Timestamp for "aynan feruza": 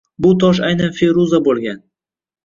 0.69-1.39